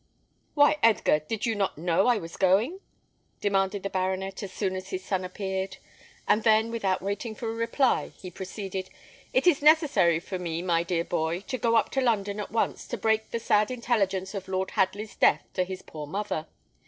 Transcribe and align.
"Why, 0.55 0.77
Edgar, 0.81 1.19
did 1.19 1.45
you 1.45 1.53
not 1.53 1.77
know 1.77 2.07
I 2.07 2.17
was 2.17 2.35
going?" 2.35 2.79
demanded 3.39 3.83
the 3.83 3.89
baronet, 3.91 4.41
as 4.41 4.51
soon 4.51 4.75
as 4.75 4.89
his 4.89 5.05
son 5.05 5.23
appeared; 5.23 5.77
and 6.27 6.41
then, 6.41 6.71
without 6.71 7.03
waiting 7.03 7.35
for 7.35 7.51
a 7.51 7.53
reply, 7.53 8.11
he 8.19 8.31
proceeded: 8.31 8.89
"It 9.31 9.45
is 9.45 9.61
necessary 9.61 10.19
for 10.19 10.39
me, 10.39 10.63
my 10.63 10.81
dear 10.81 11.03
boy, 11.05 11.41
to 11.41 11.57
go 11.59 11.75
up 11.75 11.91
to 11.91 12.01
London 12.01 12.39
at 12.39 12.49
once, 12.51 12.87
to 12.87 12.97
break 12.97 13.29
the 13.29 13.39
sad 13.39 13.69
intelligence 13.69 14.33
of 14.33 14.47
Lord 14.47 14.71
Hadley's 14.71 15.15
death 15.15 15.43
to 15.53 15.63
his 15.63 15.83
poor 15.83 16.07
mother. 16.07 16.47